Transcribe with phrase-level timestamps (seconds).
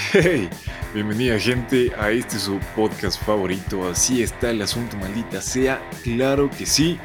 [0.00, 0.48] Hey,
[0.94, 3.88] bienvenida gente a este su podcast favorito.
[3.88, 5.82] Así está el asunto, maldita sea.
[6.04, 6.98] Claro que sí.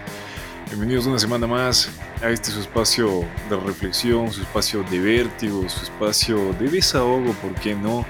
[0.68, 1.90] Bienvenidos una semana más
[2.22, 7.56] a este su espacio de reflexión, su espacio de vértigo, su espacio de desahogo, ¿por
[7.56, 8.06] qué no?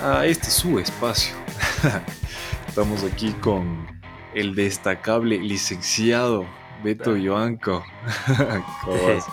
[0.00, 1.34] A este su espacio.
[2.68, 3.84] Estamos aquí con
[4.32, 6.46] el destacable licenciado
[6.84, 7.84] Beto Yoanco.
[8.84, 9.26] ¿Cómo vas?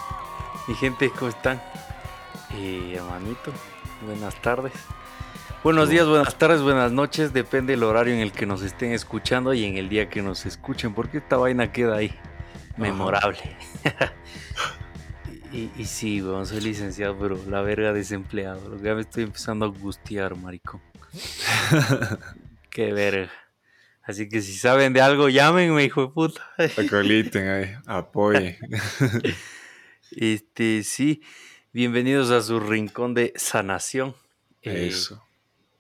[0.68, 1.62] Mi gente, ¿cómo están?
[2.56, 3.54] Eh, hermanito,
[4.02, 4.74] buenas tardes.
[5.64, 9.54] Buenos días, buenas tardes, buenas noches, depende del horario en el que nos estén escuchando
[9.54, 12.12] y en el día que nos escuchen, porque esta vaina queda ahí,
[12.78, 13.38] memorable.
[15.54, 19.24] y, y, sí, bueno, soy licenciado, pero la verga desempleado, lo que ya me estoy
[19.24, 20.82] empezando a angustiar, marico.
[22.72, 23.32] Qué verga.
[24.02, 26.42] Así que si saben de algo, llámenme, hijo de puta.
[26.78, 28.58] Acoliten ahí, apoyen.
[30.14, 31.22] Este, sí.
[31.74, 34.14] Bienvenidos a su rincón de sanación.
[34.62, 35.24] Eh, Eso.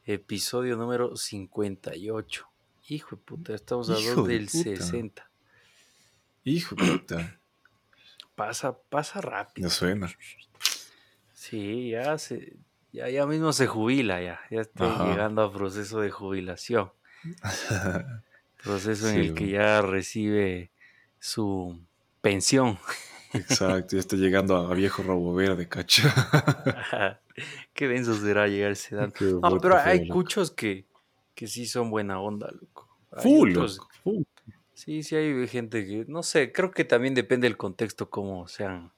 [0.06, 2.48] Episodio número 58.
[2.88, 4.64] Hijo de puta, estamos a dos del puta.
[4.64, 5.30] 60.
[6.46, 7.40] Hijo de puta.
[8.36, 9.66] Pasa, pasa rápido.
[9.66, 10.10] No suena.
[11.34, 12.56] Sí, ya se,
[12.94, 14.40] ya, ya mismo se jubila ya.
[14.50, 15.10] Ya estoy Ajá.
[15.10, 16.92] llegando a proceso de jubilación.
[18.64, 20.72] proceso en el que ya recibe
[21.20, 21.86] su
[22.22, 22.80] pensión.
[23.34, 26.04] Exacto, ya está llegando a viejo robo verde, cacho.
[27.74, 29.14] Qué denso será llegar a esa edad.
[29.20, 30.86] No, pero hay cuchos que,
[31.34, 32.90] que sí son buena onda, loco.
[33.12, 33.90] Hay Full, otros, loco.
[34.04, 34.24] Full.
[34.74, 38.92] Sí, sí hay gente que, no sé, creo que también depende del contexto cómo sean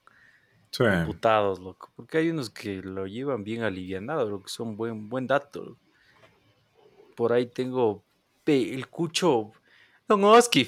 [0.73, 0.84] Sí.
[0.86, 1.92] loco.
[1.95, 5.78] Porque hay unos que lo llevan bien alivianado, lo que son buen, buen dato.
[7.16, 8.03] Por ahí tengo
[8.45, 9.52] el cucho,
[10.08, 10.68] Don Oski.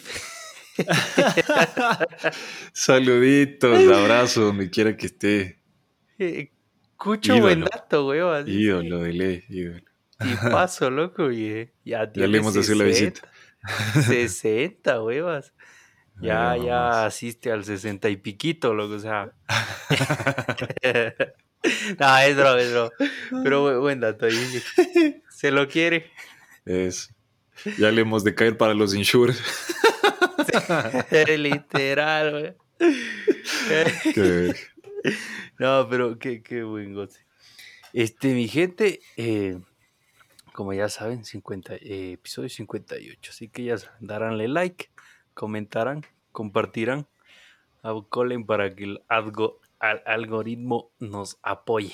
[2.73, 5.59] Saluditos, abrazo, donde quiera que esté.
[6.19, 6.51] Eh,
[6.97, 7.41] Cucho Ídolo.
[7.43, 8.47] buen dato, weón.
[8.47, 9.81] Ídolo de ley, ídolo.
[10.21, 13.21] Y paso, loco, y eh, ya, Ya le hemos de hacer la visita.
[14.07, 15.53] 60, huevas.
[16.21, 19.33] Ya, Ay, ya asiste al 60 y piquito, loco, o sea.
[21.99, 22.89] no, es broma, es broma.
[23.43, 24.25] Pero bu- buen dato.
[25.29, 26.09] Se lo quiere.
[26.63, 27.13] Es.
[27.77, 29.43] Ya le hemos de caer para los insures.
[31.37, 32.55] Literal, güey.
[35.59, 37.25] No, pero qué, qué buen goce.
[37.93, 39.59] Este, mi gente, eh,
[40.53, 43.31] como ya saben, 50, eh, episodio 58.
[43.31, 44.89] Así que ya saben, daránle like,
[45.33, 47.07] comentarán, compartirán,
[48.09, 51.93] colen para que el algo- al- algoritmo nos apoye.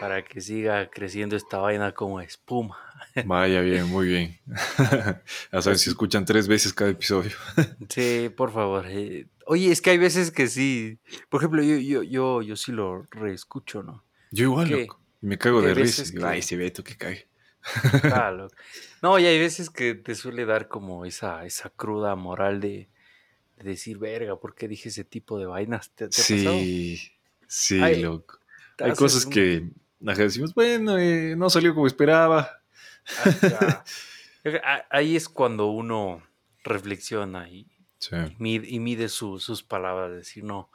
[0.00, 2.78] Para que siga creciendo esta vaina como espuma.
[3.26, 4.38] Vaya bien, muy bien.
[5.52, 7.32] A saber si escuchan tres veces cada episodio.
[7.88, 8.86] Sí, por favor.
[8.88, 9.26] eh.
[9.46, 10.98] Oye, es que hay veces que sí.
[11.28, 14.04] Por ejemplo, yo, yo, yo, yo sí lo reescucho, ¿no?
[14.30, 15.00] Yo igual, loco.
[15.22, 16.04] Y me cago ¿Qué de risa.
[16.04, 17.26] Que- Ay, ese Beto que cae.
[18.04, 18.54] Ah, loco.
[19.02, 22.88] No, y hay veces que te suele dar como esa, esa cruda moral de,
[23.56, 25.90] de decir, verga, ¿por qué dije ese tipo de vainas?
[25.90, 26.24] ¿Te, te ha pasado?
[26.26, 27.00] Sí,
[27.48, 28.38] sí, Ay, loco.
[28.78, 29.68] Hay cosas un- que
[30.06, 32.60] ajá, decimos, bueno, eh, no salió como esperaba.
[33.24, 33.84] Ajá.
[34.64, 36.22] Ah, Ahí es cuando uno
[36.64, 37.66] reflexiona y
[37.98, 38.16] Sí.
[38.38, 40.70] mide, y mide su- sus palabras, decir, no,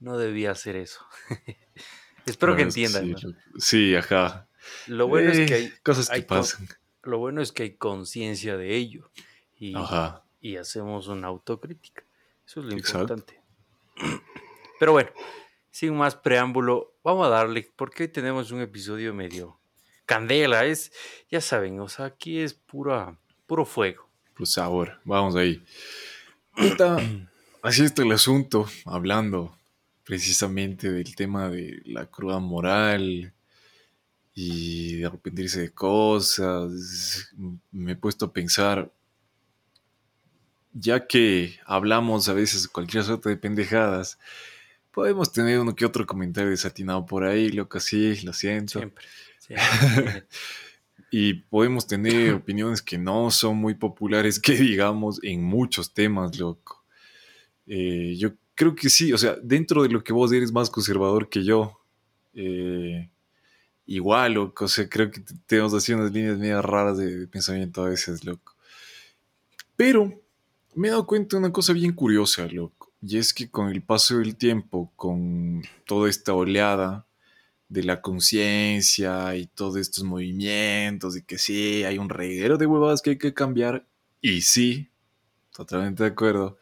[0.00, 1.04] no debía hacer eso.
[2.26, 3.04] Espero que Bueno, entiendan.
[3.04, 3.34] sí, ¿no?
[3.60, 4.48] Sí, ajá.
[4.86, 6.68] Lo bueno es que Eh, hay, Cosas que hay pasan.
[7.02, 9.10] lo bueno es que hay conciencia de ello
[9.58, 10.24] y, Ajá.
[10.40, 12.04] y hacemos una autocrítica.
[12.46, 13.14] Eso es lo Exacto.
[13.14, 13.42] importante.
[14.78, 15.10] Pero bueno,
[15.72, 19.58] sin más preámbulo, vamos a darle, porque hoy tenemos un episodio medio
[20.06, 20.92] candela, es,
[21.30, 24.08] ya saben, o sea, aquí es pura, puro fuego.
[24.36, 25.64] Pues ahora, vamos ahí.
[27.62, 29.56] Así está el asunto, hablando
[30.04, 33.32] precisamente del tema de la cruda moral
[34.34, 37.32] y de arrepentirse de cosas.
[37.70, 38.92] Me he puesto a pensar,
[40.72, 44.18] ya que hablamos a veces cualquier suerte de pendejadas,
[44.92, 48.78] podemos tener uno que otro comentario desatinado por ahí, loco, sí, lo siento.
[48.78, 49.04] Siempre.
[49.38, 50.26] siempre.
[51.14, 56.82] Y podemos tener opiniones que no son muy populares, que digamos, en muchos temas, loco.
[57.66, 61.28] Eh, yo creo que sí, o sea, dentro de lo que vos eres más conservador
[61.28, 61.78] que yo,
[62.32, 63.10] eh,
[63.84, 67.26] igual, loco, o sea, creo que te- tenemos así unas líneas medio raras de, de
[67.26, 68.54] pensamiento a veces, loco.
[69.76, 70.18] Pero
[70.74, 73.82] me he dado cuenta de una cosa bien curiosa, loco, y es que con el
[73.82, 77.06] paso del tiempo, con toda esta oleada,
[77.68, 83.00] de la conciencia y todos estos movimientos y que sí, hay un reguero de huevadas
[83.00, 83.86] que hay que cambiar
[84.20, 84.90] y sí,
[85.56, 86.58] totalmente de acuerdo.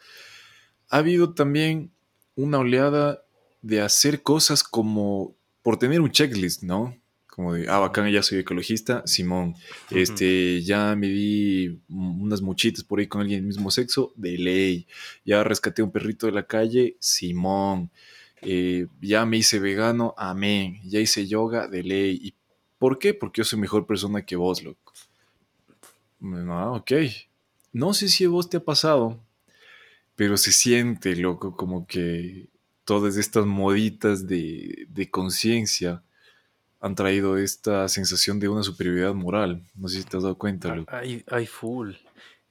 [0.89, 1.91] Ha habido también
[2.37, 3.25] una oleada
[3.61, 6.97] de hacer cosas como por tener un checklist, ¿no?
[7.41, 9.55] Como de, ah, bacán, ya soy ecologista, Simón.
[9.91, 14.87] Este, ya me di unas muchitas por ahí con alguien del mismo sexo, de ley.
[15.25, 17.91] Ya rescaté un perrito de la calle, Simón.
[18.43, 20.83] Eh, ya me hice vegano, amén.
[20.85, 22.21] Ya hice yoga, de ley.
[22.23, 22.35] ¿Y
[22.79, 23.15] por qué?
[23.15, 24.93] Porque yo soy mejor persona que vos, loco.
[26.23, 26.93] Ah, ok.
[27.73, 29.19] No sé si a vos te ha pasado,
[30.15, 32.51] pero se siente, loco, como que
[32.85, 36.03] todas estas moditas de, de conciencia
[36.81, 39.63] han traído esta sensación de una superioridad moral.
[39.75, 40.75] No sé si te has dado cuenta.
[40.75, 40.95] Loco.
[40.95, 41.91] Hay, hay full.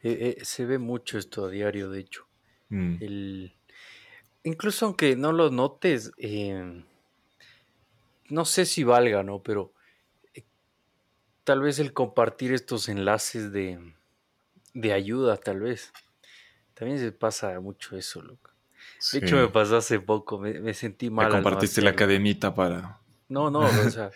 [0.01, 2.25] Eh, eh, se ve mucho esto a diario, de hecho.
[2.69, 3.53] Mm, El,
[4.43, 6.83] incluso aunque no lo notes, eh,
[8.29, 9.41] no sé si valga, ¿no?
[9.41, 9.73] Pero
[10.35, 10.43] eh,
[11.43, 13.93] tal vez el compartir estos enlaces de,
[14.73, 15.91] de ayuda, tal vez.
[16.75, 18.51] También se pasa mucho eso, loco.
[19.11, 22.53] De hecho, me pasó hace poco, me, me sentí mal al no compartiste la cadenita
[22.53, 22.99] para...
[23.29, 24.11] No, no, o sea,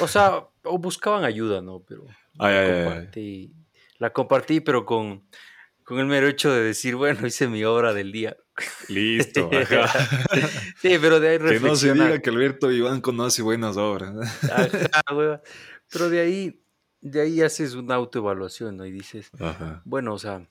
[0.00, 1.80] o sea, o buscaban ayuda, ¿no?
[1.86, 2.04] Pero
[2.38, 2.84] Ay, la ay, ay, ay.
[2.84, 3.52] compartí,
[3.98, 5.24] la compartí, pero con,
[5.84, 8.36] con el mero hecho de decir, bueno, hice mi obra del día.
[8.88, 9.86] Listo, ajá.
[10.76, 14.14] Sí, pero de ahí que no se diga que Alberto Iván conoce buenas obras.
[14.50, 15.40] Ajá.
[15.92, 16.62] Pero de ahí,
[17.00, 18.84] de ahí haces una autoevaluación, ¿no?
[18.86, 19.80] Y dices, Ajá.
[19.84, 20.46] bueno, o sea,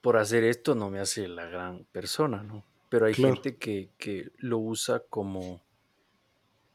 [0.00, 2.64] por hacer esto no me hace la gran persona, ¿no?
[2.90, 3.34] Pero hay Claro.
[3.34, 5.63] gente que, que lo usa como,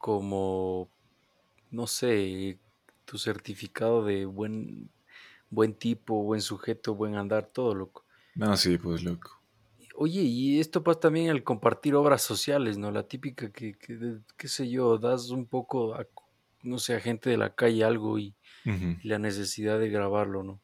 [0.00, 0.90] como,
[1.70, 2.58] no sé,
[3.04, 4.90] tu certificado de buen,
[5.50, 8.04] buen tipo, buen sujeto, buen andar, todo loco.
[8.34, 9.40] No, sí, pues loco.
[9.94, 12.90] Oye, y esto pasa también al compartir obras sociales, ¿no?
[12.90, 16.06] La típica que, que, qué sé yo, das un poco a,
[16.62, 18.34] no sé, a gente de la calle algo y,
[19.02, 20.60] la necesidad de grabarlo, ¿no?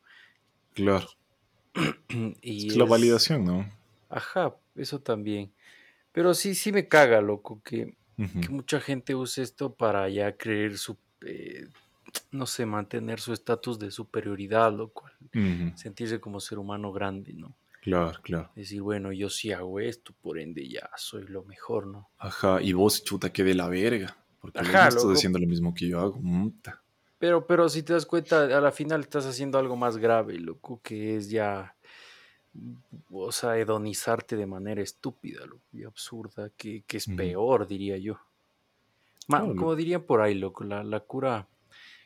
[0.75, 1.09] Claro.
[2.41, 3.71] Y Es la es- validación, ¿no?
[4.09, 5.53] Ajá, eso también.
[6.12, 10.78] Pero sí, sí me caga, loco, que, Que mucha gente use esto para ya creer
[10.78, 11.68] su, eh,
[12.30, 15.12] no sé, mantener su estatus de superioridad, lo cual,
[15.74, 17.56] sentirse como ser humano grande, ¿no?
[17.82, 18.50] Claro, claro.
[18.56, 22.08] Decir, bueno, yo sí hago esto, por ende ya soy lo mejor, ¿no?
[22.18, 24.16] Ajá, y vos, chuta, que de la verga.
[24.40, 25.12] Porque Ajá, no estás loco.
[25.12, 26.20] haciendo lo mismo que yo hago.
[27.18, 30.80] Pero, pero si te das cuenta, a la final estás haciendo algo más grave, loco,
[30.82, 31.75] que es ya,
[33.11, 38.19] o sea, hedonizarte de manera estúpida, loco, y absurda, que, que es peor, diría yo.
[39.29, 39.76] Ma- como loco.
[39.76, 41.49] dirían por ahí, loco, la, la cura,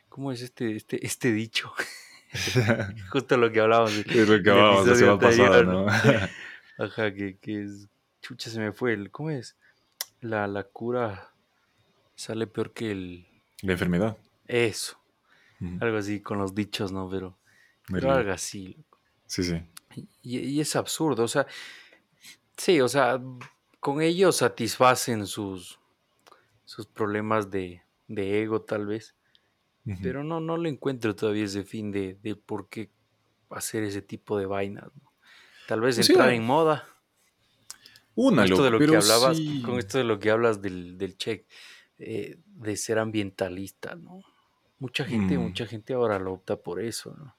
[0.09, 1.71] ¿cómo es este, este, este dicho?
[3.11, 3.93] Justo lo que hablábamos.
[3.95, 5.87] de- Es lo que hablábamos la semana pasada, ¿no?
[6.77, 7.87] Ajá, que, que es,
[8.21, 9.55] chucha, se me fue, el, ¿cómo es?
[10.21, 11.31] La, la cura
[12.15, 13.27] sale peor que el,
[13.61, 14.17] la enfermedad.
[14.47, 14.97] eso,
[15.79, 17.09] algo así con los dichos, ¿no?
[17.09, 17.37] Pero,
[17.91, 18.97] pero algo así, loco.
[19.27, 19.61] Sí, sí.
[19.95, 21.45] Y, y es absurdo, o sea,
[22.57, 23.21] sí, o sea,
[23.79, 25.79] con ellos satisfacen sus,
[26.65, 29.15] sus problemas de, de ego tal vez,
[30.03, 32.91] pero no, no le encuentro todavía ese fin de, de por qué
[33.49, 34.91] hacer ese tipo de vainas.
[35.01, 35.11] ¿no?
[35.67, 36.87] Tal vez sea, entrar en moda,
[38.13, 39.61] Una, esto de lo que hablabas, sí.
[39.63, 41.47] con esto de lo que hablas del, del check,
[41.97, 44.21] eh, de ser ambientalista, ¿no?
[44.79, 45.41] Mucha gente, Mm.
[45.41, 47.35] mucha gente ahora lo opta por eso, ¿no?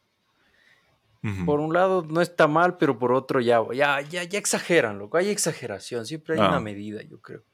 [1.47, 5.17] Por un lado no está mal, pero por otro ya, ya, ya, ya exageran, loco.
[5.19, 6.49] Hay exageración, siempre hay Ah.
[6.49, 7.45] una medida, yo creo.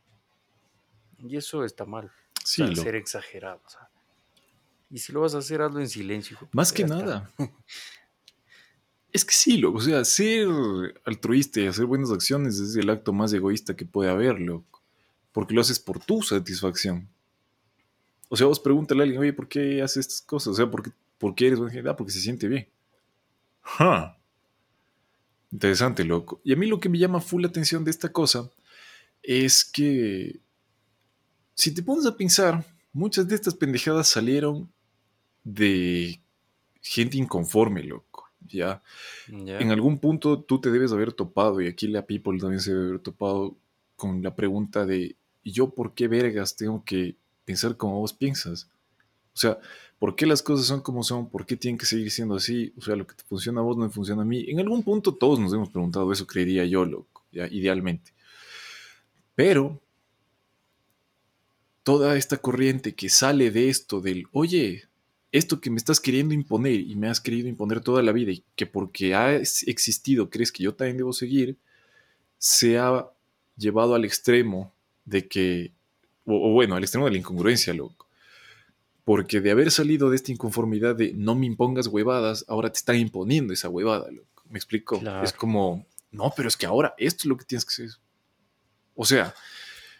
[1.18, 2.06] Y eso está mal.
[2.06, 2.10] o
[2.44, 2.82] Sí, sea, loco.
[2.82, 3.60] ser exagerado.
[3.66, 3.90] o sea.
[4.90, 6.34] Y si lo vas a hacer, hazlo en silencio.
[6.36, 7.30] hijo Más que nada.
[9.12, 9.78] Es que sí, loco.
[9.78, 10.48] O sea, ser
[11.04, 14.82] altruista y hacer buenas acciones es el acto más egoísta que puede haber, loco.
[15.32, 17.08] Porque lo haces por tu satisfacción.
[18.28, 20.48] O sea, vos pregúntale a alguien, oye, ¿por qué haces estas cosas?
[20.48, 21.88] O sea, ¿por qué, por qué eres buena gente?
[21.88, 22.68] Ah, porque se siente bien.
[25.50, 26.40] Interesante, loco.
[26.44, 28.50] Y a mí lo que me llama full la atención de esta cosa
[29.22, 30.40] es que
[31.54, 34.70] si te pones a pensar, muchas de estas pendejadas salieron
[35.44, 36.20] de
[36.82, 38.28] gente inconforme, loco.
[38.46, 38.82] Ya.
[39.28, 39.58] Ya.
[39.58, 42.88] En algún punto tú te debes haber topado, y aquí la people también se debe
[42.88, 43.56] haber topado
[43.96, 48.68] con la pregunta de ¿y yo por qué vergas tengo que pensar como vos piensas?
[49.34, 49.58] O sea,
[49.98, 51.28] ¿por qué las cosas son como son?
[51.28, 52.72] ¿Por qué tienen que seguir siendo así?
[52.76, 54.44] O sea, lo que te funciona a vos no me funciona a mí.
[54.48, 58.12] En algún punto todos nos hemos preguntado eso, creería yo, loco, idealmente.
[59.34, 59.80] Pero
[61.82, 64.84] toda esta corriente que sale de esto, del, oye,
[65.32, 68.44] esto que me estás queriendo imponer y me has querido imponer toda la vida y
[68.56, 71.56] que porque ha existido crees que yo también debo seguir,
[72.38, 73.08] se ha
[73.56, 74.72] llevado al extremo
[75.04, 75.72] de que,
[76.24, 78.07] o bueno, al extremo de la incongruencia, loco.
[79.08, 82.96] Porque de haber salido de esta inconformidad de no me impongas huevadas, ahora te están
[82.96, 84.42] imponiendo esa huevada, loco.
[84.50, 85.00] ¿Me explico?
[85.00, 85.24] Claro.
[85.24, 87.98] Es como, no, pero es que ahora esto es lo que tienes que hacer.
[88.94, 89.34] O sea,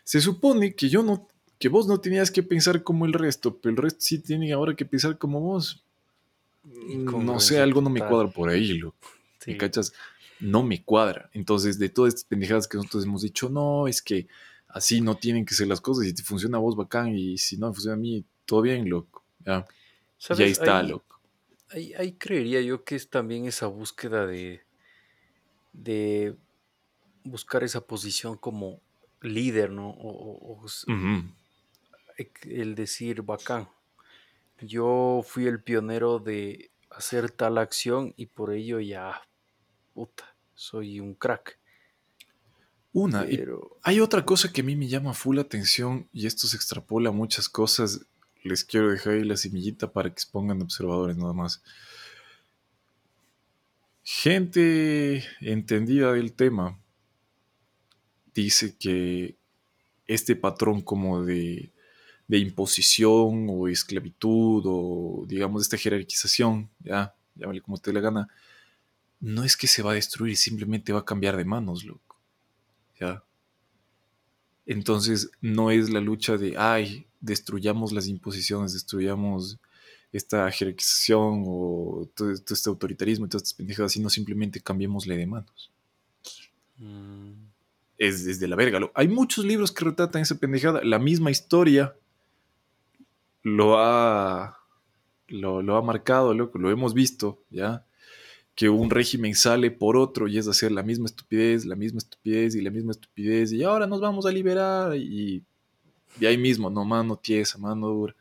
[0.05, 1.27] se supone que yo no,
[1.59, 4.77] que vos no tenías que pensar como el resto, pero el resto sí tiene ahora
[4.77, 5.83] que pensar como vos.
[6.63, 9.09] No sé, algo no me cuadra por ahí, loco.
[9.47, 9.95] ¿Me cachas?
[10.39, 11.31] No me cuadra.
[11.33, 14.29] Entonces, de todas estas pendejadas que nosotros hemos dicho, no, es que
[14.69, 16.05] así no tienen que ser las cosas.
[16.05, 17.17] Y te funciona a vos, bacán.
[17.17, 19.23] Y si no funciona a mí, todo bien, loco.
[19.45, 19.67] Ya.
[20.39, 21.21] Y ahí está, loco.
[21.71, 24.63] Ahí, creería yo que es también esa búsqueda de,
[25.75, 26.35] de
[27.25, 28.81] buscar esa posición como
[29.21, 29.91] líder, ¿no?
[29.91, 30.65] O,
[32.45, 33.69] el decir, bacán,
[34.63, 39.29] yo fui el pionero de hacer tal acción y por ello ya,
[39.93, 41.59] puta, soy un crack.
[42.95, 43.79] Una, Pero...
[43.83, 47.13] hay otra cosa que a mí me llama full atención y esto se extrapola a
[47.13, 48.07] muchas cosas.
[48.49, 51.63] Les quiero dejar ahí la semillita para que expongan observadores nada más.
[54.03, 56.79] Gente entendida del tema
[58.33, 59.37] dice que
[60.07, 61.73] este patrón como de,
[62.29, 68.29] imposición o esclavitud o digamos esta jerarquización, ya, llámale como te la gana,
[69.21, 72.19] no es que se va a destruir, simplemente va a cambiar de manos, loco.
[72.99, 73.23] ¿Ya?
[74.69, 79.59] Entonces no es la lucha de, ay, destruyamos las imposiciones, destruyamos
[80.13, 85.73] esta jerarquización o todo, este autoritarismo y todas estas pendejadas, sino simplemente cambiémosle de manos.
[86.77, 87.49] Mm
[87.99, 88.79] es desde la verga.
[88.95, 90.81] Hay muchos libros que retratan esa pendejada.
[90.85, 91.97] La misma historia
[93.43, 94.61] lo ha,
[95.27, 97.85] lo, ha marcado, loco, lo hemos visto, ¿ya?
[98.59, 102.57] Que un régimen sale por otro y es hacer la misma estupidez, la misma estupidez
[102.57, 103.53] y la misma estupidez.
[103.53, 105.45] Y ahora nos vamos a liberar y,
[106.19, 108.17] y ahí mismo, no mano tiesa, mano dura.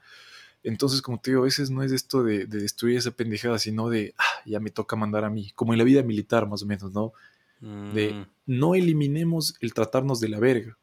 [0.64, 4.14] Entonces, como te digo, a veces no es esto de, destruir esa pendejada, sino de,
[4.18, 6.94] ah, ya me toca mandar a mí, como en la vida militar más o menos,
[6.94, 7.14] ¿no?
[7.62, 8.28] De mm.
[8.46, 10.78] no eliminemos el tratarnos de la verga,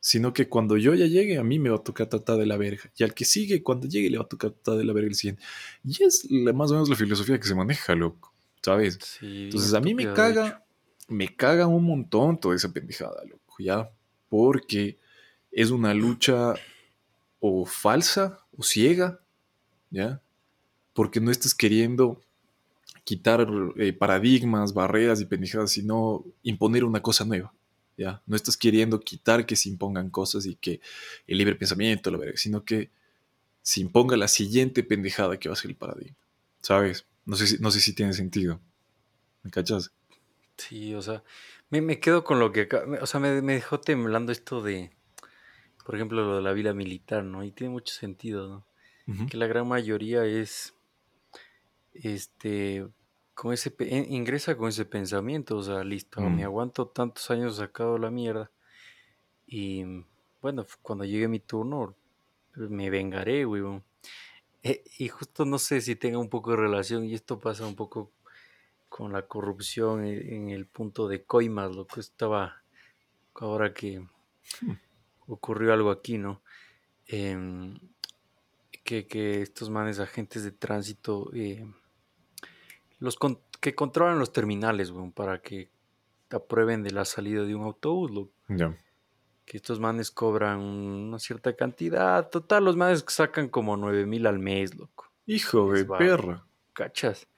[0.00, 2.56] sino que cuando yo ya llegue, a mí me va a tocar tratar de la
[2.56, 2.90] verga.
[2.96, 5.14] Y al que sigue, cuando llegue, le va a tocar tratar de la verga el
[5.14, 5.42] siguiente.
[5.84, 8.32] Y es más o menos la filosofía que se maneja, loco.
[8.66, 8.98] ¿Sabes?
[9.22, 10.66] Entonces a mí me caga,
[11.06, 13.88] me caga un montón toda esa pendejada, loco, ¿ya?
[14.28, 14.98] Porque
[15.52, 16.54] es una lucha
[17.38, 19.20] o falsa o ciega,
[19.88, 20.20] ¿ya?
[20.94, 22.20] Porque no estás queriendo
[23.04, 23.46] quitar
[23.76, 27.54] eh, paradigmas, barreras y pendejadas, sino imponer una cosa nueva.
[27.96, 28.20] ¿ya?
[28.26, 30.80] No estás queriendo quitar que se impongan cosas y que
[31.28, 32.90] el libre pensamiento, lo verga, sino que
[33.62, 36.16] se imponga la siguiente pendejada que va a ser el paradigma.
[36.62, 37.06] ¿Sabes?
[37.26, 38.60] No sé si, no sé si tiene sentido.
[39.42, 39.92] ¿Me cachas?
[40.56, 41.22] Sí, o sea,
[41.70, 42.68] me, quedo con lo que
[43.00, 44.90] o sea, me, dejó temblando esto de,
[45.84, 47.44] por ejemplo, lo de la vida militar, ¿no?
[47.44, 48.66] Y tiene mucho sentido, ¿no?
[49.28, 50.74] Que la gran mayoría es,
[51.94, 52.88] este,
[53.34, 53.72] con ese,
[54.08, 56.46] ingresa con ese pensamiento, o sea, listo, me mm.
[56.46, 58.50] aguanto tantos años sacado la mierda.
[59.46, 59.84] Y
[60.42, 61.94] bueno, cuando llegue mi turno,
[62.56, 63.62] me vengaré, güey.
[64.68, 67.76] Eh, y justo no sé si tenga un poco de relación, y esto pasa un
[67.76, 68.10] poco
[68.88, 72.62] con la corrupción en, el punto de coimas, lo que estaba
[73.34, 74.72] ahora que hmm.
[75.28, 76.42] ocurrió algo aquí, ¿no?
[77.06, 77.78] Em,
[78.82, 81.64] que, que, estos manes agentes de tránsito eh,
[82.98, 83.16] los
[83.60, 85.70] que controlan los terminales, weón, para que
[86.30, 88.30] aprueben de la salida de un autobús.
[88.48, 88.76] Ya.
[89.46, 92.28] Que estos manes cobran una cierta cantidad.
[92.28, 95.10] Total, los manes sacan como 9 mil al mes, loco.
[95.24, 96.44] Hijo de perra.
[96.72, 97.28] ¿Cachas?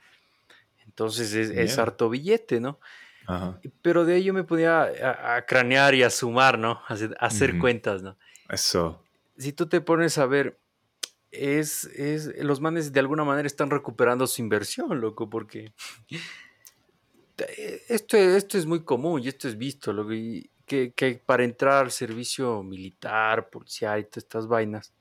[0.85, 2.81] Entonces es, harto billete, ¿no?
[3.27, 3.61] Ajá.
[3.83, 4.91] Pero de ello me podía
[5.37, 6.81] a, cranear y a sumar, ¿no?
[6.89, 8.17] A hacer, cuentas, ¿no?
[8.49, 9.05] Eso.
[9.37, 10.59] Si tú te pones a ver
[11.31, 15.73] es, es, los manes de alguna manera están recuperando su inversión, loco, porque
[17.89, 20.11] esto, esto es muy común y esto es visto, loco,
[20.69, 24.93] que, que, para entrar al servicio militar, policial y todas estas vainas,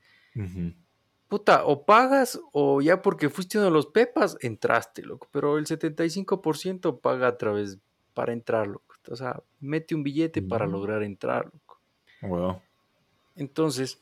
[1.27, 5.65] puta, o pagas o ya porque fuiste uno de los pepas, entraste, loco, pero el
[5.65, 7.77] 75% paga a través
[8.13, 8.95] para entrar, loco.
[9.09, 11.79] O sea, mete un billete para lograr entrar, loco.
[12.21, 12.61] Wow.
[13.35, 14.01] Entonces,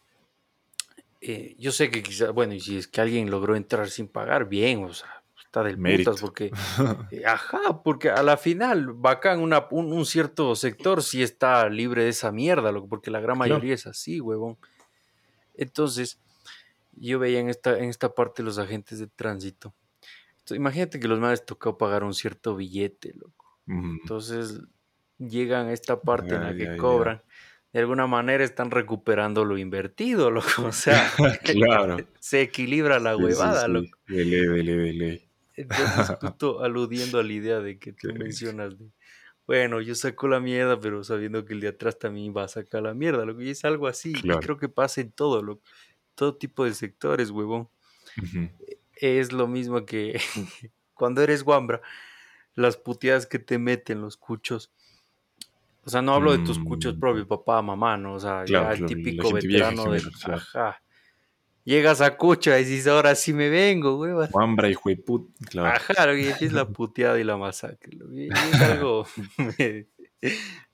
[1.22, 4.48] eh, yo sé que quizás, bueno, y si es que alguien logró entrar sin pagar,
[4.48, 5.24] bien, o sea,
[5.56, 6.52] está del putas, porque,
[7.12, 12.10] eh, ajá, porque a la final, bacán, una, un, cierto sector sí está libre de
[12.10, 14.58] esa mierda, porque la gran mayoría es así, huevón.
[15.54, 16.20] Entonces,
[16.94, 19.74] yo veía en esta, en esta parte los agentes de tránsito.
[20.50, 23.60] imagínate que los madres tocó pagar un cierto billete, loco.
[23.68, 24.62] Entonces,
[25.18, 27.24] llegan a esta parte en la que cobran
[27.76, 30.64] de alguna manera están recuperando lo invertido, loco.
[30.64, 31.12] O sea,
[31.44, 31.98] claro.
[32.22, 33.98] se equilibra la huevada, loco.
[34.08, 38.78] De ley, de ley, de Entonces, justo aludiendo a la idea de que tú mencionas
[38.78, 38.90] de
[39.48, 42.82] bueno, yo saco la mierda, pero sabiendo que el de atrás también va a sacar
[42.82, 44.14] la mierda, lo que es algo así.
[44.24, 45.62] Y creo que pasa en todo, lo,
[46.16, 47.70] todo tipo de sectores, huevón.
[48.96, 50.20] Es lo mismo que
[50.96, 51.82] cuando eres guambra,
[52.56, 54.72] las puteadas que te meten los cuchos.
[55.84, 57.00] O sea, no hablo de tus cuchos mm.
[57.00, 58.16] propios, papá, mamá, ¿no?
[58.16, 60.02] O sea, ya el típico veterano de...
[60.24, 60.82] Ajá.
[61.66, 64.12] Llegas a Cucho y dices, ahora sí me vengo, güey.
[64.70, 65.34] Hijo de puta.
[65.50, 65.76] Claro.
[65.76, 67.98] Ajá, y es la puteada y la masacre.
[68.14, 68.32] Y es
[68.62, 69.08] algo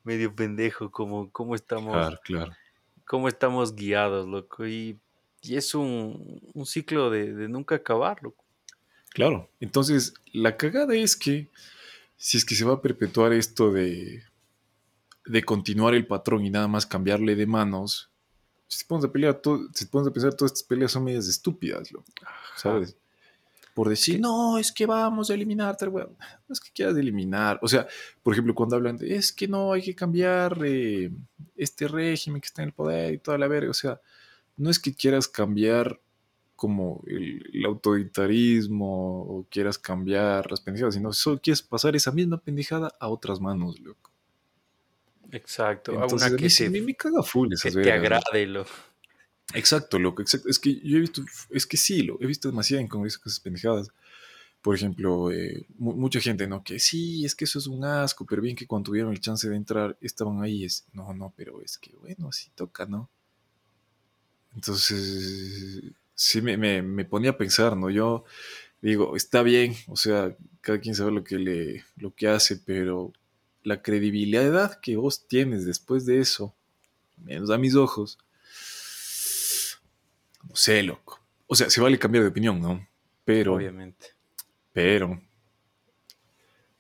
[0.04, 1.94] medio pendejo, como, como estamos...
[1.94, 2.52] Claro, claro.
[3.06, 4.68] Cómo estamos guiados, loco.
[4.68, 5.00] Y,
[5.42, 8.44] y es un, un ciclo de, de nunca acabar, loco.
[9.12, 9.50] Claro.
[9.62, 11.48] Entonces, la cagada es que
[12.22, 14.24] si es que se va a perpetuar esto de,
[15.26, 18.11] de continuar el patrón y nada más cambiarle de manos,
[18.72, 21.04] si te pones a pelear, todo, si te pones a pensar, todas estas peleas son
[21.04, 21.90] medias estúpidas,
[22.56, 22.96] ¿sabes?
[23.74, 26.08] Por decir, no, es que vamos a eliminar tal No
[26.50, 27.60] es que quieras eliminar.
[27.62, 27.88] O sea,
[28.24, 31.12] por ejemplo, cuando hablan de, es que no, hay que cambiar eh,
[31.56, 33.72] este régimen que está en el poder y toda la verga.
[33.72, 34.00] O sea,
[34.58, 36.00] no es que quieras cambiar
[36.56, 42.94] como el, autoritarismo o quieras cambiar las pendejadas, sino solo quieres pasar esa misma pendejada
[43.00, 44.11] a otras manos, loco.
[45.32, 48.66] Exacto, Entonces, a una que se, me, caga full esas que te agrade, lo.
[49.54, 50.50] Exacto, loco, exacto.
[50.50, 53.90] Es que yo he visto, es que sí, lo he visto demasiado en congresos pendejadas.
[54.62, 56.64] Por ejemplo, eh, mucha gente, ¿no?
[56.64, 59.50] Que sí, es que eso es un asco, pero bien que cuando tuvieron el chance
[59.50, 60.66] de entrar estaban ahí.
[60.66, 63.10] Es, no, no, pero es que bueno, así toca, ¿no?
[64.54, 65.82] Entonces,
[66.14, 67.90] sí me, me, me ponía a pensar, ¿no?
[67.90, 68.26] Yo
[68.82, 73.14] digo, está bien, o sea, cada quien sabe lo que, le, lo que hace, pero
[73.64, 76.54] la credibilidad que vos tienes después de eso,
[77.18, 78.18] menos a mis ojos,
[80.48, 81.20] no sé, loco.
[81.48, 82.88] O sea, se vale cambiar de opinión, ¿no?
[83.26, 83.56] Pero.
[83.56, 84.08] Obviamente.
[84.74, 85.22] Pero.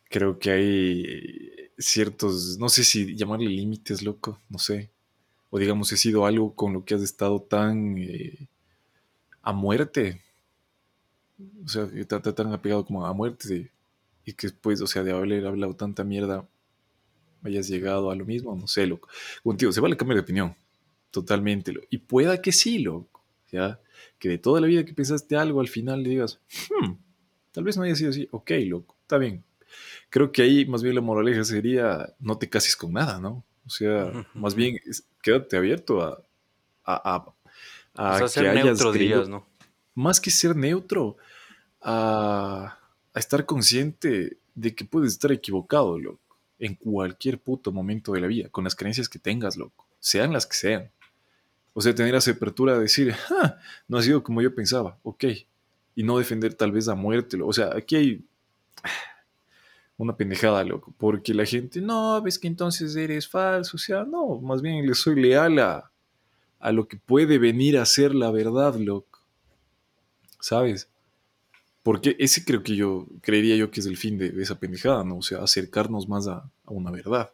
[0.09, 2.57] Creo que hay ciertos.
[2.57, 4.39] No sé si llamarle límites, loco.
[4.49, 4.89] No sé.
[5.49, 7.97] O digamos, he sido algo con lo que has estado tan.
[7.97, 8.47] Eh,
[9.41, 10.21] a muerte.
[11.65, 13.71] O sea, tan, tan apegado como a muerte.
[14.25, 16.47] y que después, o sea, de haber hablado tanta mierda
[17.43, 19.09] hayas llegado a lo mismo, no sé, loco.
[19.43, 20.55] Contigo, se vale cambiar de opinión,
[21.09, 21.73] totalmente.
[21.89, 23.79] Y pueda que sí, loco, ¿ya?
[24.19, 26.93] Que de toda la vida que pensaste algo, al final le digas, hmm,
[27.51, 29.43] tal vez no haya sido así, ok, loco, está bien.
[30.09, 33.43] Creo que ahí más bien la moraleja sería, no te cases con nada, ¿no?
[33.65, 34.79] O sea, más bien,
[35.21, 36.21] quédate abierto a,
[36.83, 37.33] a,
[37.95, 39.47] a, a que neutro días, ¿no?
[39.93, 41.17] Más que ser neutro,
[41.81, 42.77] a,
[43.13, 46.30] a estar consciente de que puedes estar equivocado, loco
[46.61, 50.45] en cualquier puto momento de la vida, con las creencias que tengas, loco, sean las
[50.45, 50.91] que sean.
[51.73, 55.25] O sea, tener esa apertura de decir, ah, no ha sido como yo pensaba, ok,
[55.95, 57.39] y no defender tal vez a muerte.
[57.41, 58.25] O sea, aquí hay
[59.97, 64.39] una pendejada, loco, porque la gente, no, ves que entonces eres falso, o sea, no,
[64.39, 65.91] más bien le soy leal a,
[66.59, 69.19] a lo que puede venir a ser la verdad, loco.
[70.39, 70.90] ¿Sabes?
[71.83, 75.17] Porque ese creo que yo, creería yo que es el fin de, esa pendejada, ¿no?
[75.17, 77.31] O sea, acercarnos más a, una verdad.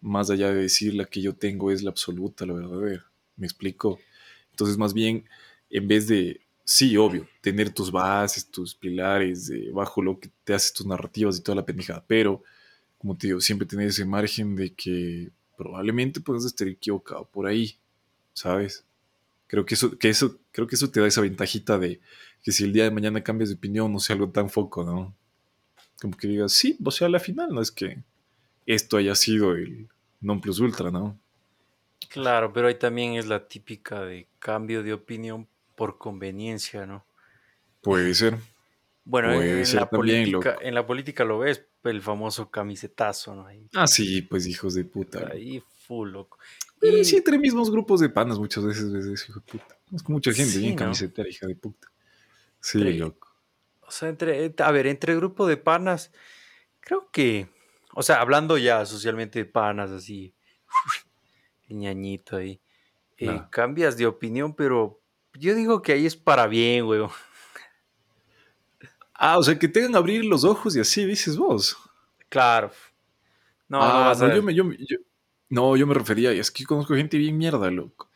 [0.00, 3.04] Más allá de decir la que yo tengo es la absoluta, la verdadera.
[3.36, 3.98] ¿Me explico?
[4.52, 5.24] Entonces, más bien,
[5.70, 10.72] en vez de, sí, obvio, tener tus bases, tus pilares, bajo lo que te haces
[10.72, 12.42] tus narrativas y toda la pendejada, pero,
[12.96, 17.76] como te digo, siempre tener ese margen de que probablemente puedas estar equivocado por ahí,
[18.32, 18.84] ¿sabes?
[19.48, 22.00] Creo que eso, que eso, creo que eso te da esa ventajita de
[22.42, 25.14] que si el día de mañana cambias de opinión no sea algo tan foco, ¿no?
[26.00, 28.02] Como que digas, sí, o sea, la final no es que
[28.66, 29.88] esto haya sido el
[30.20, 31.18] non plus ultra, ¿no?
[32.08, 37.04] Claro, pero ahí también es la típica de cambio de opinión por conveniencia, ¿no?
[37.82, 38.36] Puede ser.
[39.04, 43.46] Bueno, en, la política, en la política lo ves, el famoso camisetazo, ¿no?
[43.74, 45.30] ah, sí, pues hijos de puta.
[45.32, 46.38] Ahí full, loco.
[46.78, 49.78] Pero sí, entre mismos grupos de panas muchas veces ves hijo de puta.
[49.92, 51.88] Es mucha gente bien camisetera, hija de puta.
[52.60, 53.28] Sí, loco.
[53.82, 56.12] O sea, entre, a ver, entre grupo de panas,
[56.80, 57.48] creo que,
[57.94, 60.34] o sea, hablando ya socialmente de panas, así,
[61.68, 62.60] el ñañito ahí,
[63.16, 65.00] eh, cambias de opinión, pero
[65.34, 67.00] yo digo que ahí es para bien, güey.
[69.14, 71.76] Ah, o sea, que tengan que abrir los ojos y así, dices vos.
[72.28, 72.70] Claro.
[73.68, 74.64] No, ah, no, yo, me, yo,
[75.48, 78.08] no, yo me refería, es que conozco gente bien mierda, loco.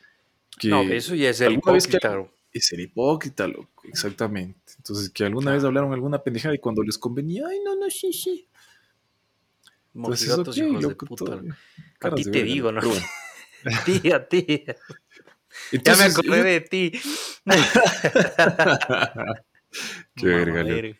[0.65, 2.27] no, eso ya es el hipócrita.
[2.53, 4.75] Es ser hipócrita, loco, exactamente.
[4.77, 8.13] Entonces, que alguna vez hablaron alguna pendejada y cuando les convenía, ay, no, no, sí,
[8.13, 8.47] sí.
[9.95, 11.41] Entonces, okay, hijos de puta.
[12.01, 12.81] a ti te digo, ¿no?
[13.65, 14.65] a ti, a ti.
[15.85, 16.93] ya me acordé de ti.
[20.17, 20.97] Qué verga,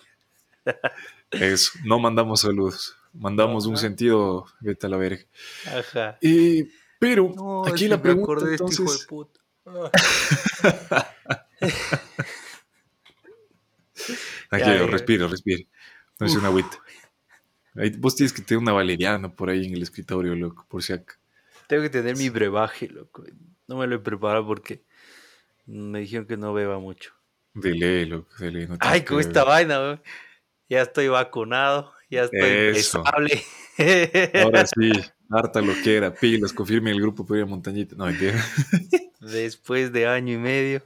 [1.31, 2.97] Eso, no mandamos saludos.
[3.13, 5.25] mandamos un sentido, vete a la verga.
[5.67, 6.19] Ajá.
[6.21, 9.07] Eh, pero No, aquí la pregunta de este hijo de entonces...
[9.07, 9.42] puta.
[9.67, 9.91] Ah.
[14.51, 14.87] Aquí, Ya, ya.
[14.87, 15.65] respira, respira.
[16.19, 16.79] No es una agüita.
[17.99, 21.15] Vos tienes que tener una valeriana por ahí en el escritorio, loco, por si acá.
[21.69, 23.25] Tengo que tener mi brebaje, loco.
[23.67, 24.83] No me lo he preparado porque
[25.67, 27.15] me dijeron que no beba mucho.
[27.55, 28.67] Dele, loco, dele.
[28.67, 30.03] no Ay, con esta vaina, weón.
[30.69, 32.99] Ya estoy vacunado, ya estoy Eso.
[32.99, 33.45] empezable.
[34.43, 34.91] Ahora sí,
[35.33, 36.13] harta lo que era.
[36.15, 37.97] Pilas, confirme el grupo para ir a Montañita.
[37.97, 38.43] No, mentira.
[39.21, 40.83] Después de año y medio,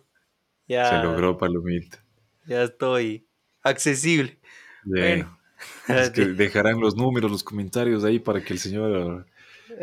[0.68, 2.02] ya, Se logró, Palomita.
[2.46, 3.26] ya estoy
[3.62, 4.38] accesible.
[4.84, 5.20] Bien.
[5.20, 5.38] Bueno,
[6.02, 9.26] Es que dejarán los números, los comentarios ahí para que el señor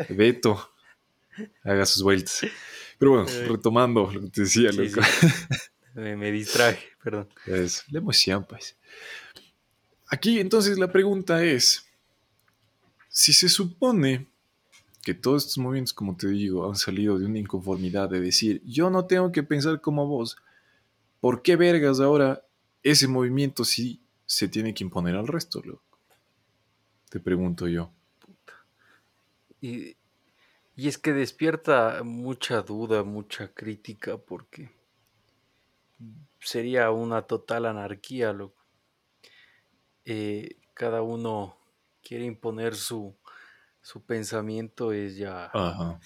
[0.08, 0.70] Beto
[1.64, 2.46] haga sus vueltas.
[2.98, 5.02] Pero bueno, retomando lo que te decía, Sí, loco.
[5.02, 5.26] sí.
[5.94, 7.28] me, me distraje, perdón.
[7.46, 8.76] Es la emoción, pues.
[10.06, 11.86] Aquí entonces la pregunta es,
[13.08, 14.26] si se supone
[15.04, 18.90] que todos estos movimientos, como te digo, han salido de una inconformidad de decir, yo
[18.90, 20.36] no tengo que pensar como vos,
[21.20, 22.44] ¿por qué vergas ahora
[22.82, 25.62] ese movimiento sí se tiene que imponer al resto?
[27.10, 27.90] Te pregunto yo.
[29.60, 29.96] Y,
[30.76, 34.70] y es que despierta mucha duda, mucha crítica, porque
[36.40, 38.62] sería una total anarquía, loco.
[40.04, 41.56] Eh, cada uno
[42.02, 43.16] quiere imponer su,
[43.84, 46.02] su pensamiento, es ya Ajá.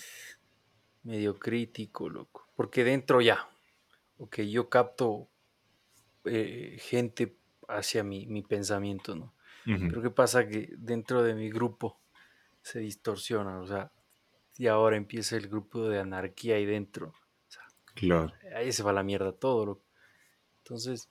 [1.03, 2.49] medio crítico, loco.
[2.57, 3.49] Porque dentro ya,
[4.19, 5.31] ok, yo capto
[6.25, 7.39] eh, gente
[7.69, 9.35] hacia mi, mi pensamiento, ¿no?
[9.87, 10.49] Pero ¿qué pasa?
[10.49, 12.03] Que dentro de mi grupo
[12.63, 13.93] se distorsiona, o sea,
[14.57, 17.11] y ahora empieza el grupo de anarquía ahí dentro.
[17.11, 17.63] O sea,
[17.95, 18.33] Claro.
[18.55, 19.87] ahí se va la mierda todo, loco.
[20.59, 21.11] Entonces,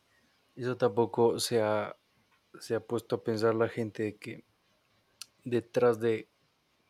[0.55, 1.97] eso tampoco se ha,
[2.59, 4.45] se ha puesto a pensar la gente de que
[5.43, 6.29] detrás de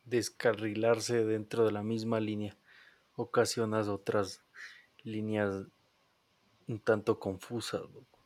[0.10, 2.58] descarrilarse dentro de la misma línea
[3.15, 4.43] ocasionas otras
[5.04, 5.67] líneas
[6.67, 8.20] un tanto confusas, loco.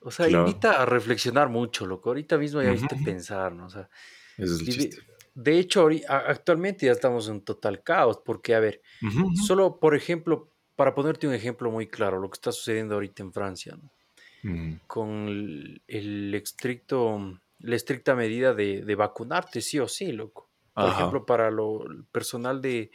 [0.00, 0.68] O sea, Claro.
[0.68, 2.10] invita a reflexionar mucho, loco.
[2.10, 3.04] Ahorita mismo ya viste Ujú.
[3.04, 3.66] pensar, ¿no?
[3.66, 3.88] O sea,
[4.38, 4.88] Ese es el
[5.34, 8.82] de, hecho, actualmente ya estamos en total caos, porque, a ver,
[9.32, 13.32] solo por ejemplo, para ponerte un ejemplo muy claro, lo que está sucediendo ahorita en
[13.32, 13.92] Francia, ¿no?
[14.44, 14.78] Ujú.
[14.86, 20.47] con el, el estricto, la estricta medida de, de vacunarte, sí o sí, loco.
[20.78, 20.88] Por Ajá.
[20.90, 22.90] ejemplo, para lo el personal de,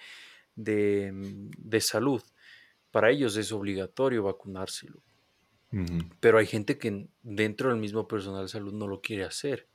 [0.56, 2.24] de, mm, de salud,
[2.92, 4.24] para ellos es obligatorio.
[5.74, 6.00] Ujú.
[6.20, 9.70] pero hay gente que dentro del mismo personal de salud no lo quiere hacer.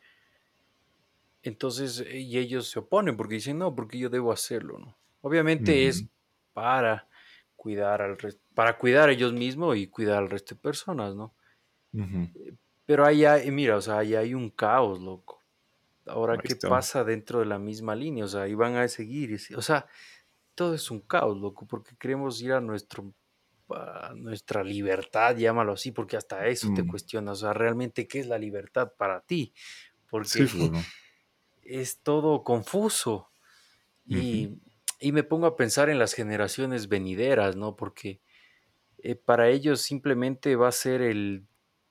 [1.43, 4.99] Entonces, eh, y ellos se oponen porque dicen, no, porque yo debo hacerlo, ¿no?
[5.21, 6.11] Obviamente es
[6.53, 7.09] para
[7.57, 8.17] cuidar al
[8.55, 11.37] para cuidar a ellos mismos y cuidar al resto de personas, ¿no?
[11.93, 12.29] Ujú.
[12.87, 15.38] Pero hay, mira, o sea, ahí hay un caos, loco.
[16.09, 16.69] Ahora, ¿qué está.
[16.69, 18.25] pasa dentro de la misma línea?
[18.25, 19.31] O sea, ahí van a seguir.
[19.51, 19.87] y O sea,
[20.55, 23.15] todo es un caos, loco, porque queremos ir a nuestro
[23.71, 26.89] a nuestra libertad, llámalo así, porque hasta eso te Mm.
[26.89, 27.33] cuestiona.
[27.33, 29.55] O sea, realmente, ¿qué es la libertad para ti?
[30.09, 30.73] Porque Sí, pues,
[31.63, 33.31] es todo confuso.
[34.09, 34.61] Y,
[35.01, 37.77] y me pongo a pensar en las generaciones venideras, ¿no?
[37.77, 38.23] Porque
[38.99, 41.47] eh, para ellos simplemente va a ser el,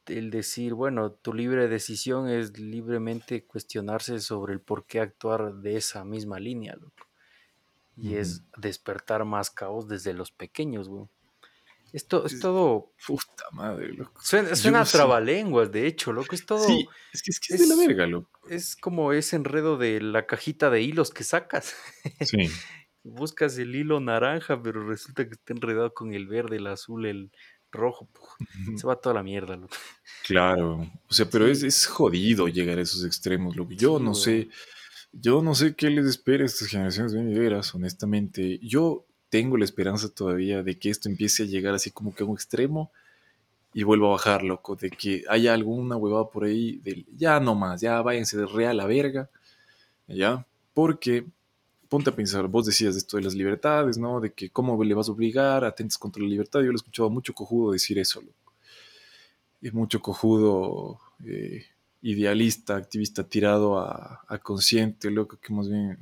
[0.08, 5.78] el decir, bueno, tu libre decisión es libremente cuestionarse sobre el por qué actuar de
[5.78, 7.06] esa misma línea, loco.
[8.00, 11.08] Y es despertar más caos desde los pequeños, güey.
[11.94, 12.92] Esto es Es- todo.
[13.08, 14.22] Puta madre, loco.
[14.22, 16.36] Suena, suena trabalenguas, de hecho, loco.
[16.36, 16.60] Es todo.
[16.64, 18.40] Sí, es que es, que es de la es- verga, loco.
[18.50, 21.76] Es como ese enredo de la cajita de hilos que sacas.
[22.22, 22.38] Sí.
[23.04, 27.32] Buscas el hilo naranja, pero resulta que está enredado con el verde, el azul, el
[27.72, 28.08] rojo.
[28.76, 29.76] Se va toda la mierda, loco.
[30.26, 30.90] Claro.
[31.08, 33.72] O sea, pero es, es jodido llegar a esos extremos, loco.
[33.72, 34.50] Yo Sí, no sé.
[35.12, 38.60] Yo no sé qué les espera a estas generaciones venideras, honestamente.
[38.62, 42.26] Yo tengo la esperanza todavía de que esto empiece a llegar así como que a
[42.26, 42.92] un extremo
[43.74, 44.76] y vuelva a bajar, loco.
[44.76, 48.72] De que haya alguna huevada por ahí del ya no más, ya váyanse de real
[48.72, 49.30] a la verga.
[50.08, 50.46] ¿Ya?
[50.74, 51.26] Porque
[51.90, 54.20] ponte a pensar, vos decías esto de las libertades, ¿no?
[54.20, 56.60] De que cómo le vas a obligar, atentas contra la libertad.
[56.60, 58.54] Yo lo he escuchado mucho cojudo decir eso, loco.
[59.62, 61.66] Y mucho cojudo eh,
[62.02, 65.98] idealista, activista tirado a, a consciente, loco, que más bien...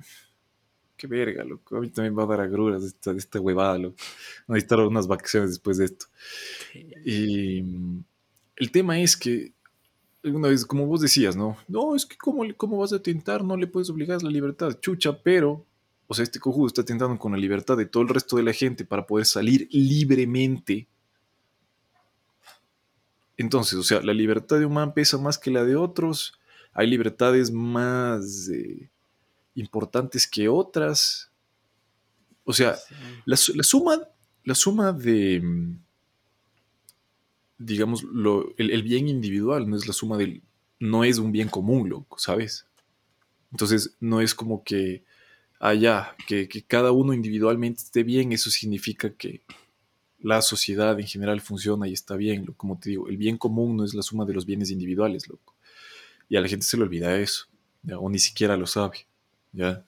[0.98, 1.76] Qué verga, loco.
[1.76, 3.98] A mí también va a dar agruras de esta, de esta huevada, loco.
[4.48, 6.06] Voy a necesitar unas vacaciones después de esto.
[7.06, 8.04] Y mm,
[8.56, 9.54] el tema es que,
[10.24, 11.58] una vez, como vos decías, ¿no?
[11.68, 13.44] No, es que ¿cómo, cómo vas a tentar?
[13.44, 15.66] No le puedes obligar a la libertad, chucha, pero,
[16.08, 18.54] o sea, este cojudo está tentando con la libertad de todo el resto de la
[18.54, 20.88] gente para poder salir libremente.
[23.38, 26.40] Entonces, o sea, la libertad de un man pesa más que la de otros.
[26.74, 28.90] hay libertades más eh,
[29.56, 31.32] importantes que otras.
[32.44, 32.76] O sea,
[33.26, 34.00] la, suma,
[34.44, 35.80] la suma de, mm,
[37.58, 40.44] digamos, lo, el, bien individual no es la suma del,
[40.80, 42.68] no es un bien común, loco, ¿sabes?
[43.52, 45.04] Entonces, no es como que,
[45.60, 49.42] allá, que, que cada uno individualmente esté bien, eso significa que
[50.20, 53.84] la sociedad en general funciona y está bien, como te digo, el bien común no
[53.84, 55.56] es la suma de los bienes individuales, loco.
[56.28, 57.46] Y a la gente se le olvida eso,
[58.00, 59.06] o ni siquiera lo sabe,
[59.54, 59.86] ¿ya?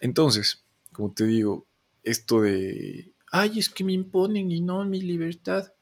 [0.00, 1.64] Entonces, como te digo,
[2.02, 5.72] esto de, ay, es que me imponen y no mi libertad.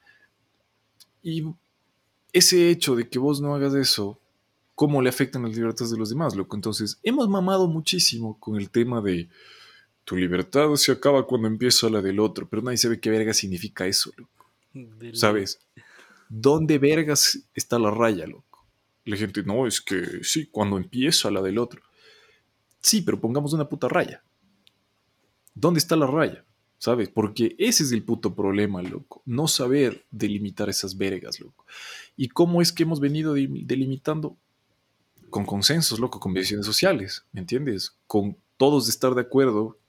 [1.21, 1.43] Y
[2.31, 4.19] ese hecho de que vos no hagas eso,
[4.75, 6.55] ¿cómo le afectan las libertades de los demás, loco?
[6.55, 9.29] Entonces, hemos mamado muchísimo con el tema de
[10.05, 13.87] tu libertad se acaba cuando empieza la del otro, pero nadie sabe qué verga significa
[13.87, 14.51] eso, loco.
[15.13, 15.59] ¿Sabes?
[16.29, 18.65] ¿Dónde vergas está la raya, loco?
[19.05, 21.81] La gente, no, es que sí, cuando empieza la del otro.
[22.81, 24.23] Sí, pero pongamos una puta raya.
[25.53, 26.43] ¿Dónde está la raya?
[26.79, 27.07] ¿Sabes?
[27.07, 29.21] Porque ese es el puto problema, loco.
[29.25, 31.65] No saber delimitar esas vergas, loco.
[32.17, 34.37] ¿Y cómo es que hemos venido delimitando?
[35.33, 37.97] Con consensos, loco, con visiones sociales, ¿me entiendes?
[38.05, 39.79] Con todos estar de acuerdo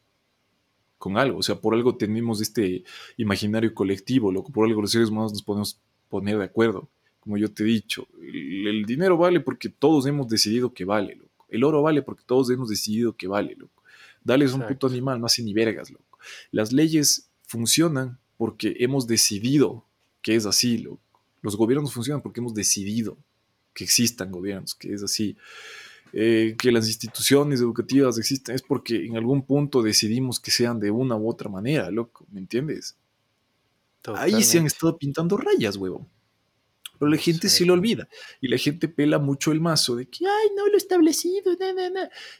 [0.96, 1.36] con algo.
[1.36, 2.82] O sea, por algo tenemos este
[3.18, 4.50] imaginario colectivo, loco.
[4.50, 5.78] Por algo los seres humanos nos podemos
[6.08, 6.88] poner de acuerdo.
[7.20, 11.44] Como yo te he dicho, el, dinero vale porque todos hemos decidido que vale, loco.
[11.50, 13.82] El oro vale porque todos hemos decidido que vale, loco.
[14.22, 16.18] Dale es un puto animal, no hace ni vergas, loco.
[16.52, 19.84] Las leyes funcionan porque hemos decidido
[20.22, 21.02] que es así, loco.
[21.42, 23.18] Los gobiernos funcionan porque hemos decidido
[23.74, 25.36] que existan gobiernos, que es así.
[26.16, 30.92] Eh, que las instituciones educativas existen es porque en algún punto decidimos que sean de
[30.92, 32.96] una u otra manera, loco, ¿me entiendes?
[34.14, 36.06] Ahí se han estado pintando rayas, huevo.
[36.98, 38.08] Pero la gente se lo olvida.
[38.40, 41.56] Y la gente pela mucho el mazo de que, ay, no lo establecido,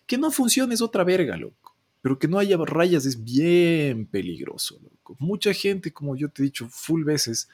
[0.07, 1.75] que no funcione es otra verga, loco.
[2.01, 5.17] Pero que no haya rayas es bien peligroso, loco.
[5.19, 7.49] Mucha gente, como yo te he dicho full veces,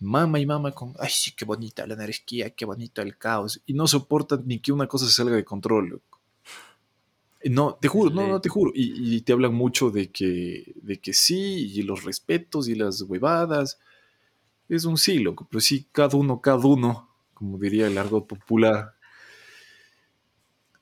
[0.00, 3.74] mama y mama con, ay, sí, qué bonita la anarquía, qué bonito el caos, y
[3.74, 6.14] no soportan ni que una cosa se salga de control, loco.
[7.50, 8.72] No, te juro, no, no te juro.
[8.74, 13.78] Y, te hablan mucho de que, de que sí, y los respetos y las huevadas.
[14.68, 18.94] Es un sí, loco, pero sí, cada uno, cada uno, como diría el argot popular.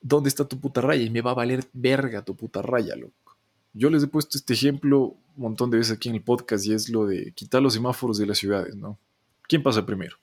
[0.01, 1.03] ¿Dónde está tu puta raya?
[1.03, 3.22] Y me va a valer verga tu puta raya, loco.
[3.73, 6.73] Yo les he puesto este ejemplo un montón de veces aquí en el podcast y
[6.73, 8.99] es lo de quitar los semáforos de las ciudades, ¿no?
[9.47, 10.17] ¿Quién pasa primero?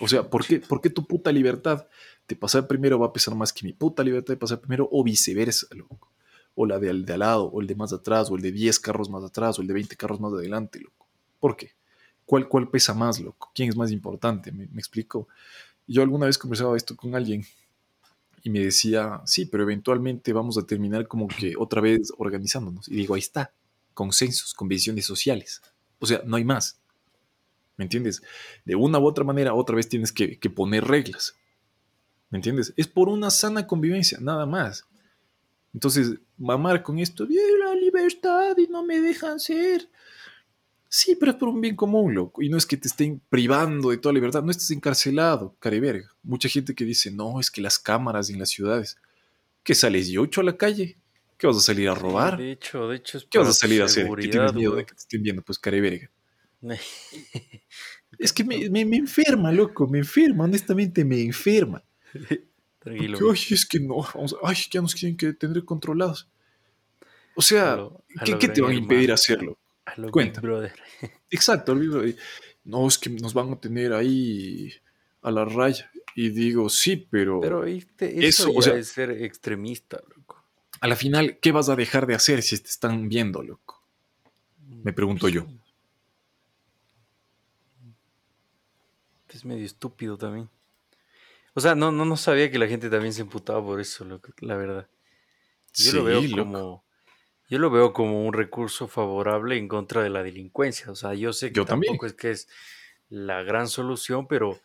[0.00, 1.86] O sea, ¿por qué, ¿por qué tu puta libertad
[2.28, 5.02] de pasar primero va a pesar más que mi puta libertad de pasar primero o
[5.02, 6.10] viceversa, loco?
[6.54, 8.78] O la de, de al lado, o el de más atrás, o el de 10
[8.78, 11.06] carros más atrás, o el de 20 carros más adelante, loco.
[11.40, 11.72] ¿Por qué?
[12.24, 13.50] ¿Cuál, cuál pesa más, loco?
[13.54, 14.52] ¿Quién es más importante?
[14.52, 15.28] ¿Me, me explico?
[15.86, 17.44] Yo alguna vez conversaba esto con alguien
[18.42, 22.88] y me decía, sí, pero eventualmente vamos a terminar como que otra vez organizándonos.
[22.88, 23.52] Y digo, ahí está,
[23.94, 25.62] consensos, convenciones sociales.
[26.00, 26.80] O sea, no hay más.
[27.76, 28.22] ¿Me entiendes?
[28.64, 31.36] De una u otra manera, otra vez tienes que, poner reglas.
[32.30, 32.74] ¿Me entiendes?
[32.76, 34.86] Es por una sana convivencia, nada más.
[35.72, 39.88] Entonces, mamar con esto, la libertad y no me dejan ser.
[40.94, 42.42] Sí, pero es por un bien común, loco.
[42.42, 46.10] Y no es que te estén privando de toda libertad, no estás encarcelado, cariberga.
[46.22, 48.98] Mucha gente que dice, no, es que las cámaras en las ciudades,
[49.62, 50.98] ¿qué sales de ocho a la calle?
[51.38, 52.36] ¿Qué vas a salir a robar?
[52.36, 54.06] De hecho, de hecho es ¿Qué vas a salir a hacer?
[54.20, 55.40] ¿Qué tienes miedo de que te estén viendo?
[55.40, 56.10] Pues cariberga.
[58.18, 61.82] es que me, me, enferma, loco, me enferma, honestamente me enferma.
[62.80, 63.18] Tranquilo.
[63.18, 64.06] Porque, ay, es que no,
[64.42, 66.28] ay, ya nos quieren que tener controlados.
[67.34, 67.78] O sea,
[68.26, 69.58] ¿qué, te van a impedir hacerlo?
[69.96, 70.40] A lo Cuenta.
[70.40, 70.74] Brother.
[71.30, 71.74] Exacto,
[72.64, 74.72] No, es que nos van a tener ahí
[75.22, 75.90] a la raya.
[76.14, 77.40] Y digo, sí, pero.
[77.40, 80.44] Pero eso, o sea, es ser extremista, loco.
[80.80, 83.82] A la final, ¿qué vas a dejar de hacer si te están viendo, loco?
[84.82, 85.46] Me pregunto yo.
[89.28, 90.50] Es medio estúpido también.
[91.54, 94.32] O sea, no, no, no sabía que la gente también se emputaba por eso, loco,
[94.40, 94.88] la verdad.
[95.74, 96.84] Yo lo veo como
[97.52, 100.90] yo lo veo como un recurso favorable en contra de la delincuencia.
[100.90, 102.48] O sea, yo sé que tampoco es que es
[103.10, 104.58] la gran solución, pero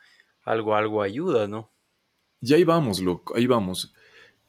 [0.46, 1.70] algo, algo ayuda, ¿no?
[2.40, 3.94] Y ahí vamos, loco, ahí vamos.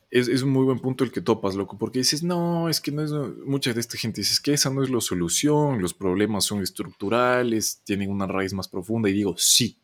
[0.08, 3.02] Es, un muy buen punto el que topas, loco, porque dices, no, es que no
[3.02, 3.10] es,
[3.44, 7.82] mucha de esta gente dice, que esa no es la solución, los problemas son estructurales,
[7.82, 9.80] tienen una raíz más profunda, y digo, sí,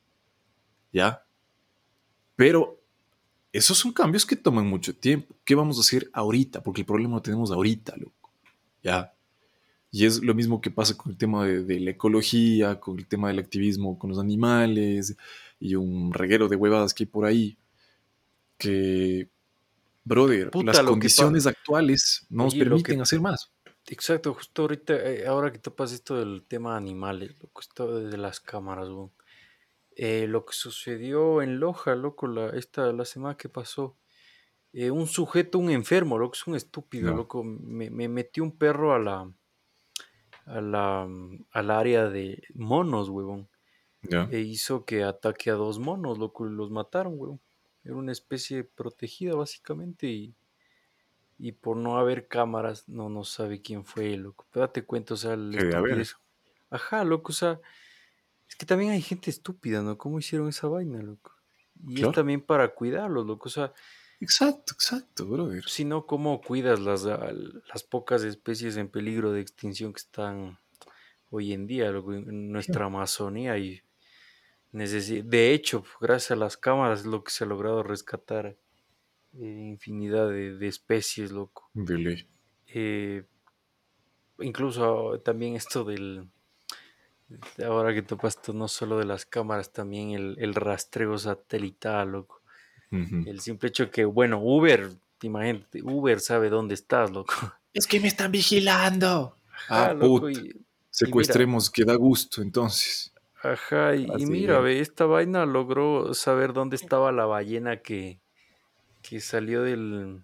[0.92, 1.26] ¿ya?
[2.36, 2.80] Pero
[3.52, 5.34] esos son cambios que toman mucho tiempo.
[5.44, 6.62] ¿Qué vamos a hacer ahorita?
[6.62, 8.23] Porque el problema lo tenemos ahorita, loco.
[8.84, 9.12] ¿Ya?
[9.90, 13.28] Y es lo mismo que pasa con el tema de, la ecología, con el tema
[13.28, 15.16] del activismo con los animales
[15.58, 17.56] y un reguero de huevadas que hay por ahí.
[18.56, 19.28] que,
[20.04, 23.50] brother, Puta, las condiciones actuales no nos Oye, permiten que- hacer más.
[23.86, 28.40] Exacto, justo ahorita, eh, ahora que topas esto del tema animales, loco, esto de las
[28.40, 28.88] cámaras.
[29.96, 33.96] Eh, lo que sucedió en Loja, loco, la, esta, la semana que pasó,
[34.74, 38.94] eh, un sujeto, un enfermo, loco, es un estúpido, loco, me, me metió un perro
[38.94, 39.32] a la,
[40.46, 41.08] a la,
[41.52, 43.48] al área de monos, huevón,
[44.26, 47.40] e hizo que ataque a dos monos, loco, y los mataron, huevón.
[47.84, 50.36] Era una especie protegida, básicamente, y,
[51.38, 54.46] y por no haber cámaras, no, no sabe quién fue, loco.
[54.50, 55.32] Pero date cuenta, o sea,
[55.72, 55.98] haber.
[55.98, 56.16] estupidez.
[56.70, 57.60] Ajá, loco, o sea,
[58.48, 59.98] es que también hay gente estúpida, ¿no?
[59.98, 61.32] ¿Cómo hicieron esa vaina, loco?
[61.86, 62.02] Y Claro.
[62.02, 63.72] es también para cuidarlos, loco, o sea,
[64.24, 65.64] Exacto, exacto, brother.
[65.68, 70.58] si no, ¿cómo cuidas las, las pocas especies en peligro de extinción que están
[71.30, 73.58] hoy en día, en nuestra Amazonía?
[73.58, 73.82] Y
[74.72, 78.56] de hecho, gracias a las cámaras es lo que se ha logrado rescatar eh,
[79.36, 81.70] infinidad de, de especies, loco.
[81.74, 82.28] De ley.
[82.66, 83.24] Eh,
[84.40, 86.30] incluso también esto del...
[87.56, 92.10] de Ahora que topas esto, no solo de las cámaras, también el, el rastreo satelital,
[92.12, 92.43] loco.
[93.26, 94.90] El simple hecho que, bueno, Uber,
[95.22, 97.34] imagínate, Uber sabe dónde estás, loco.
[97.74, 99.36] Es que me están vigilando.
[99.68, 103.12] Ah, Ajá, loco, y- Secuestremos, que da gusto, entonces.
[103.42, 108.20] Ajá, y, mira, ve, esta vaina logró saber dónde estaba la ballena que,
[109.02, 110.22] que salió del,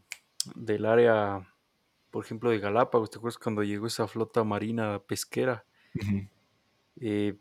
[0.55, 1.53] del área,
[2.13, 3.11] por ejemplo, de Galápagos.
[3.11, 5.65] ¿Te acuerdas cuando llegó esa flota marina pesquera?
[7.01, 7.35] Eh,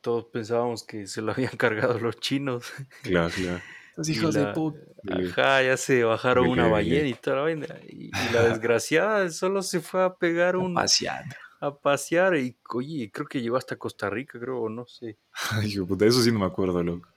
[0.00, 2.72] todos pensábamos que se lo habían cargado los chinos.
[3.02, 3.62] Claro, claro.
[3.98, 4.78] Los Y hijos de la- puta.
[5.02, 5.28] De.
[5.28, 7.66] Ajá, ya se bajaron una ballena y toda la vaina.
[7.88, 11.34] Y, y la desgraciada solo se fue a pegar un, Paseando.
[11.60, 15.18] a pasear y, oye, creo que llegó hasta Costa Rica, creo, o no sé.
[15.50, 17.08] Ay, hijo de puta, eso sí no me acuerdo, loco.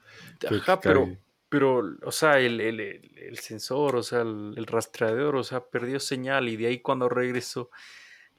[0.50, 1.08] Ajá, pero,
[1.48, 5.60] pero, o sea, el, el- el- el sensor, o sea, el, el rastreador, o sea,
[5.64, 7.70] perdió señal y de ahí cuando regresó,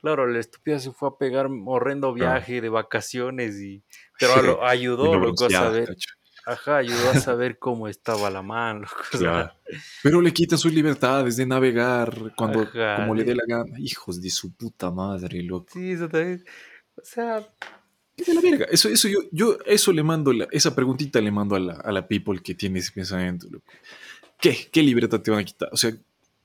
[0.02, 3.84] claro, la estúpida se fue a pegar un horrendo viaje de vacaciones y,
[4.20, 6.10] pero a lo- ayudó, loco, a saber, cacho.
[6.46, 9.54] Ajá, ayudó a saber cómo estaba la mano, Claro.
[10.02, 13.80] Pero le quitan sus libertades de navegar cuando, Ajá, como le dé la gana.
[13.80, 15.68] Hijos de su puta madre, loco.
[15.72, 16.44] sí, eso también,
[16.96, 17.48] o sea,
[18.16, 18.66] ¿Qué de la verga?
[18.70, 21.92] Eso, eso yo, yo, eso le mando, la- esa preguntita le mando a la, a
[21.92, 23.66] la people que tiene ese pensamiento, loco.
[24.40, 24.70] ¿Qué?
[24.72, 25.70] ¿Qué libertad te van a quitar?
[25.72, 25.92] O sea,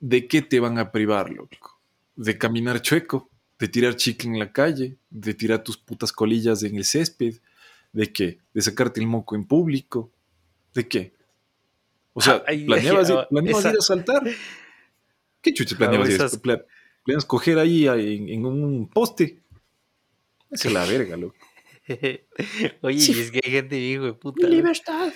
[0.01, 1.79] ¿de qué te van a privar, loco?
[2.17, 3.29] ¿De caminar chueco?
[3.59, 4.97] ¿De tirar chicle en la calle?
[5.11, 7.35] ¿De tirar tus putas colillas en el césped?
[7.93, 8.39] ¿De qué?
[8.55, 10.13] ¿De sacarte el moco en público?
[10.75, 11.15] ¿De qué?
[12.13, 14.23] O sea, Ay, ¿planeabas, ir- planeabas esa- ir a saltar?
[15.41, 16.15] ¿Qué chuches planeabas ir?
[16.17, 16.65] esas- Pla-
[17.05, 19.41] ¿Planeabas coger ahí en, en un poste?
[20.51, 21.37] Esa es la verga, loco.
[22.83, 23.19] oye, Sí.
[23.21, 25.13] es que hay gente hijo de puta, libertad!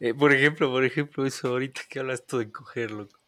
[0.00, 3.18] Eh, por ejemplo, por ejemplo, eso ahorita que hablas esto de coger, loco.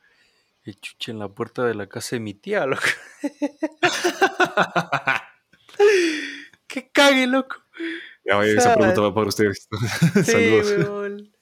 [0.64, 2.82] El chuche en la puerta de la casa de mi tía, loco.
[6.66, 7.56] que cague, loco.
[8.28, 9.68] Ya, vaya, esa sea, pregunta va para ustedes.
[10.14, 10.88] Sí, Saludos.
[10.88, 11.32] weón.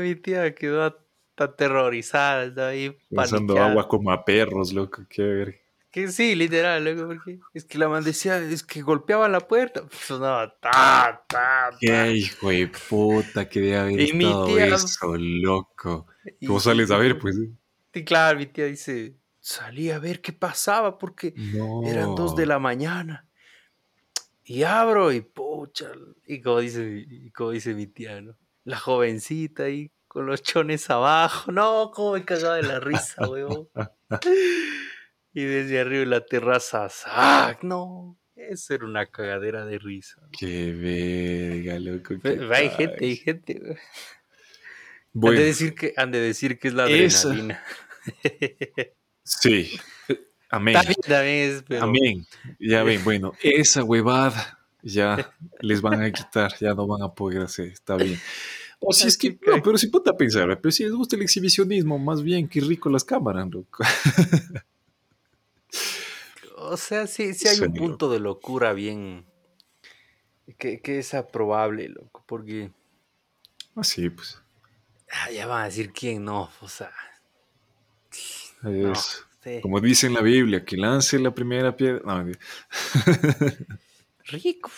[0.00, 0.96] Mi tía quedó at-
[1.36, 3.70] aterrorizada, estaba ahí paniqueada.
[3.70, 5.02] agua como a perros, loco.
[5.08, 5.56] Qué verga.
[5.90, 9.82] Que sí, literal, loco, porque es que la man decía, es que golpeaba la puerta.
[9.90, 11.76] Sonaba ta, ta, ta.
[11.80, 16.06] Qué hijo de puta que debe haber Y mi estado tía- eso, loco.
[16.38, 17.36] Y- ¿Cómo sales a ver, pues?
[17.92, 21.82] Y claro, mi tía dice, salí a ver qué pasaba porque No.
[21.84, 23.26] Eran dos de la mañana.
[24.50, 25.92] Y abro y pucha.
[26.26, 28.36] Y como dice, y como dice mi tía, ¿no?
[28.64, 31.52] La jovencita ahí con los chones abajo.
[31.52, 33.68] No, cómo me cagaba de la risa, weón.
[35.32, 37.62] Y desde arriba la terraza, ¡sac!
[37.62, 40.20] No, eso era una cagadera de risa.
[40.36, 42.16] Qué verga, loco.
[42.20, 43.60] qué Hay gente, hay gente.
[45.14, 45.36] weón.
[45.36, 47.62] Han, de decir que, han de decir que es la adrenalina.
[49.22, 49.78] sí.
[50.50, 50.74] Amén.
[50.74, 51.84] También, también es, pero...
[51.84, 52.26] Amén.
[52.58, 57.42] Ya ven, bueno, esa huevada ya les van a quitar, ya no van a poder
[57.42, 58.18] hacer, está bien.
[58.80, 61.22] O si es que, no, pero si ponte a pensar, pero si les gusta el
[61.22, 63.84] exhibicionismo, más bien, qué rico las cámaras, loco.
[66.62, 69.24] O sea, sí, sí hay un punto de locura bien.
[70.58, 72.70] Que, que es aprobable, loco, porque.
[73.74, 74.40] Así, pues.
[75.10, 76.92] ah, ya van a decir quién no, o sea.
[78.62, 79.60] no, Es, sí.
[79.62, 82.00] como dice en la Biblia, que lance la primera piedra.
[82.04, 82.32] No,
[84.26, 84.70] Rico,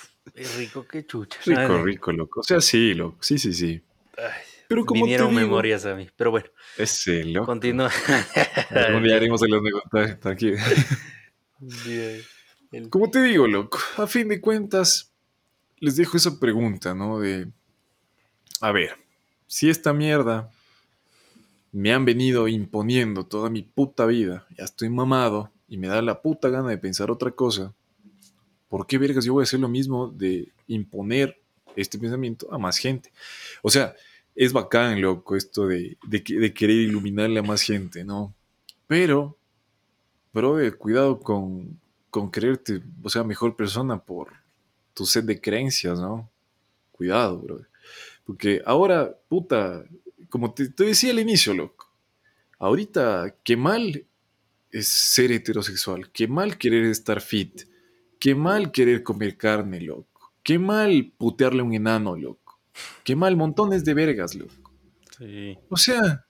[0.57, 1.39] rico que chucha.
[1.45, 2.41] rico, rico, loco.
[2.41, 3.19] O sea, sí, loco.
[3.21, 3.83] Sí, sí, sí.
[4.17, 4.25] ay,
[4.69, 6.47] Pero como te vinieron digo, memorias a mí, pero bueno,
[6.79, 7.47] ese loco.
[7.47, 7.91] continúa.
[8.71, 10.57] Algún día haremos el negocios, tranquilo.
[12.73, 15.13] El- Como te digo, loco, a fin de cuentas,
[15.79, 17.21] les dejo esa pregunta, ¿no?
[17.21, 17.49] De,
[18.63, 18.97] a ver,
[19.47, 20.51] si esta mierda
[21.73, 26.21] me han venido imponiendo toda mi puta vida, ya estoy mamado y me da la
[26.21, 27.75] puta gana de pensar otra cosa,
[28.69, 31.41] ¿por qué vergas yo voy a hacer lo mismo de imponer
[31.75, 33.11] este pensamiento a más gente?
[33.63, 33.95] O sea,
[34.35, 38.35] es bacán, loco, esto de, de, querer iluminarle a más gente, ¿no?
[38.87, 39.39] Pero,
[40.33, 44.29] bro, cuidado con, con creerte, o sea, mejor persona por
[44.95, 46.31] tu set de creencias, ¿no?
[46.93, 47.61] Cuidado, bro.
[48.25, 49.85] Porque ahora, puta,
[50.33, 51.93] como te, decía al inicio, loco,
[52.59, 54.07] ahorita qué mal
[54.71, 57.65] es ser heterosexual, qué mal querer estar fit,
[58.19, 62.59] qué mal querer comer carne, loco, qué mal putearle a un enano, loco,
[63.05, 64.73] qué mal montones de vergas, loco.
[65.19, 65.59] Sí.
[65.69, 66.25] O sea,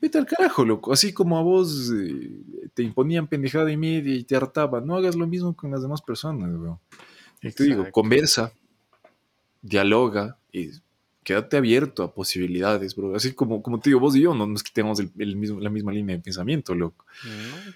[0.00, 0.92] vete al carajo, loco.
[0.92, 2.30] Así como a vos eh,
[2.74, 6.00] te imponían pendejada y media y te hartaba, no hagas lo mismo con las demás
[6.00, 6.80] personas, bro.
[7.40, 8.52] te digo, conversa,
[9.62, 10.70] dialoga y
[11.30, 13.14] quédate abierto a posibilidades, bro.
[13.14, 15.92] Así como, como te digo, vos y yo no nos quitemos el, mismo, la misma
[15.92, 17.06] línea de pensamiento, loco.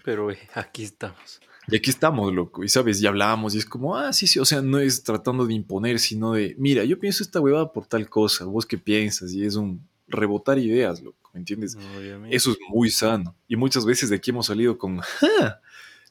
[0.02, 1.40] pero eh, aquí estamos.
[1.68, 2.64] Y aquí estamos, loco.
[2.64, 4.40] Y sabes, ya hablamos y es como, ah, sí, sí.
[4.40, 7.86] O sea, no es tratando de imponer, sino de, mira, yo pienso esta huevada por
[7.86, 8.44] tal cosa.
[8.44, 9.32] Vos qué piensas.
[9.32, 11.30] Y es un rebotar ideas, loco.
[11.32, 11.78] ¿Me entiendes?
[12.30, 13.36] Eso es muy sano.
[13.46, 15.00] Y muchas veces de aquí hemos salido con,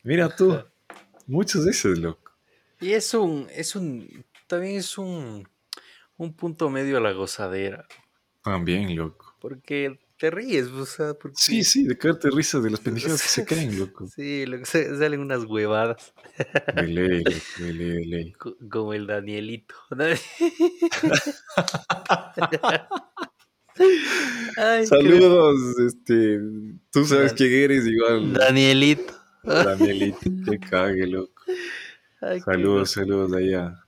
[0.02, 0.58] mira tú.
[1.28, 2.32] muchas veces, loco.
[2.80, 5.46] Y es un, es un, también es un
[6.24, 7.86] un punto medio a la gozadera.
[8.44, 9.36] También, loco.
[9.40, 11.36] Porque te ríes, o sea, porque...
[11.38, 14.08] Sí, sí, de caerte risa de las pendejadas que se creen, loco.
[14.08, 16.14] Sí, lo que salen unas huevadas.
[16.76, 17.24] De ley,
[17.60, 18.34] de ley, de ley.
[18.70, 19.76] Como el Danielito.
[24.86, 26.40] Saludos, este,
[26.92, 28.34] tú sabes quién eres igual.
[28.34, 29.16] Danielito.
[29.44, 30.20] Danielito,
[30.50, 31.42] que cague, loco.
[32.46, 33.84] saludos, saludos allá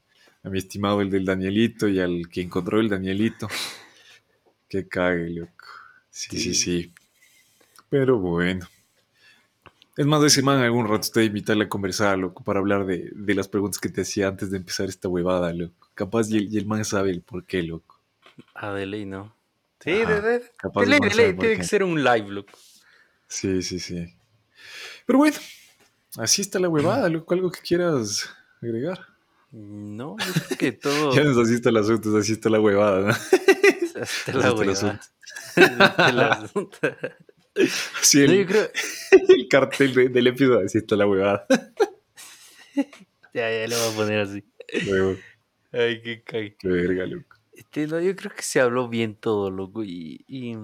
[0.45, 3.47] a mi estimado el del Danielito y al que encontró el Danielito.
[4.69, 5.65] Qué cague, loco.
[6.11, 6.93] Sí, sí, sí,
[7.89, 8.67] Pero bueno.
[9.97, 13.47] Es más, de semana algún rato estoy invitarle a conversar, loco, para hablar de, las
[13.47, 15.89] preguntas que te hacía antes de empezar esta huevada, loco.
[15.95, 17.99] Capaz y el, man sabe el por qué, loco.
[18.53, 19.33] Ah, de ley, ¿no?
[19.79, 20.05] Sí, de,
[20.85, 22.57] ley, de ley, tiene que ser un live, loco.
[23.27, 24.13] Sí, sí, sí.
[25.05, 25.37] Pero bueno,
[26.17, 27.33] así está la huevada, loco.
[27.33, 28.29] Algo que quieras
[28.61, 29.14] agregar.
[29.57, 31.15] No, yo creo que todo.
[31.15, 33.13] ya no así está el asunto, así está la huevada, ¿no?
[34.33, 34.99] La huevada.
[37.55, 37.69] el
[38.21, 38.69] el, yo creo...
[39.29, 41.47] el cartel del episodio, así está la huevada.
[43.33, 44.43] ya, ya lo voy a poner así.
[45.71, 46.57] Ay, qué cae.
[46.59, 47.37] Qué verga, loco.
[47.53, 50.25] Este, no, yo creo que se habló bien todo, loco, y...
[50.27, 50.57] y...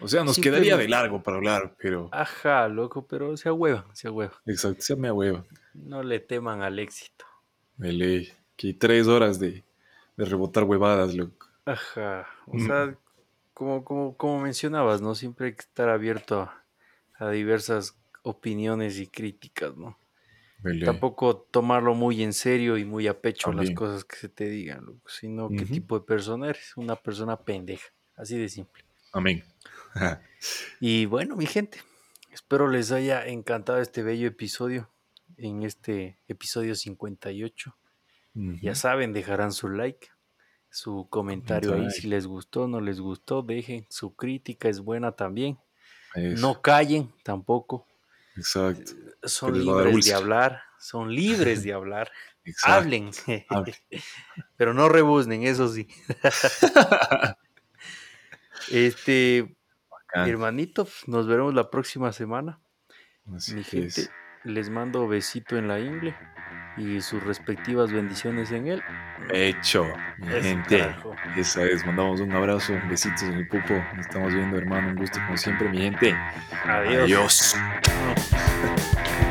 [0.00, 2.08] O sea, nos quedaría de largo para hablar, pero...
[2.10, 4.42] Ajá, loco, pero se hueva, se hueva.
[4.46, 5.44] Exacto, se me hueva.
[5.74, 7.24] No le teman al éxito.
[7.90, 8.30] Leí.
[8.56, 9.64] Que tres horas de,
[10.16, 11.48] rebotar huevadas, loco.
[11.64, 12.26] Ajá.
[12.46, 12.96] O sea,
[13.54, 15.14] como, como, como mencionabas, ¿no?
[15.14, 16.50] Siempre hay que estar abierto
[17.18, 19.96] a, diversas opiniones y críticas, ¿no?
[20.84, 24.84] Tampoco tomarlo muy en serio y muy a pecho las cosas que se te digan,
[24.84, 26.76] loco, sino qué tipo de persona eres.
[26.76, 27.88] Una persona pendeja.
[28.16, 28.84] Así de simple.
[29.12, 29.42] Amén.
[30.80, 31.80] y bueno, mi gente,
[32.32, 34.88] espero les haya encantado este bello episodio
[35.36, 37.76] en este episodio 58.
[38.34, 40.08] Ya saben, dejarán su like,
[40.70, 45.58] su comentario ahí si les gustó, no les gustó, dejen su crítica, es buena también.
[46.14, 47.86] No callen tampoco.
[48.36, 48.92] Exacto.
[48.92, 52.10] Eh, son libres de hablar, son libres de hablar.
[52.64, 53.10] Hablen,
[54.56, 55.86] pero no rebuznen, eso sí.
[58.72, 59.56] este,
[60.12, 62.60] hermanito, nos veremos la próxima semana.
[63.24, 64.08] Mi gente,
[64.44, 66.14] les mando besito en la ingle
[66.76, 68.82] y sus respectivas bendiciones en él.
[69.30, 69.86] Hecho,
[70.18, 70.94] mi gente.
[71.36, 73.74] Esa es, mandamos un abrazo, besitos en el pupo.
[73.94, 74.88] Nos estamos viendo, hermano.
[74.88, 76.16] Un gusto como siempre, mi gente.
[76.64, 77.02] Adiós.
[77.02, 77.56] Adiós.